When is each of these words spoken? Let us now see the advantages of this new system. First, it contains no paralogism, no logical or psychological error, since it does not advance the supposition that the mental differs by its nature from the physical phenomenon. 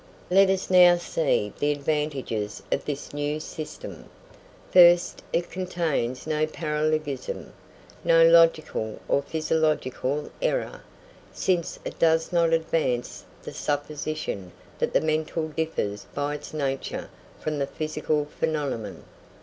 Let 0.31 0.49
us 0.49 0.71
now 0.71 0.97
see 0.97 1.53
the 1.59 1.71
advantages 1.71 2.63
of 2.71 2.85
this 2.85 3.13
new 3.13 3.39
system. 3.39 4.09
First, 4.71 5.21
it 5.31 5.51
contains 5.51 6.25
no 6.25 6.47
paralogism, 6.47 7.51
no 8.03 8.25
logical 8.27 8.99
or 9.07 9.23
psychological 9.27 10.31
error, 10.41 10.81
since 11.31 11.77
it 11.85 11.99
does 11.99 12.33
not 12.33 12.51
advance 12.51 13.25
the 13.43 13.53
supposition 13.53 14.51
that 14.79 14.91
the 14.93 15.01
mental 15.01 15.49
differs 15.49 16.05
by 16.15 16.33
its 16.33 16.51
nature 16.51 17.11
from 17.39 17.59
the 17.59 17.67
physical 17.67 18.25
phenomenon. 18.25 19.03